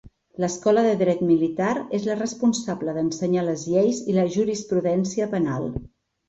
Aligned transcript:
L'Escola 0.43 0.83
de 0.85 0.93
dret 1.01 1.19
militar, 1.31 1.73
és 1.97 2.07
la 2.11 2.15
responsable 2.21 2.95
d'ensenyar 2.95 3.45
les 3.51 3.67
lleis 3.75 4.01
i 4.15 4.17
la 4.19 4.25
jurisprudència 4.39 5.31
penal. 5.37 5.71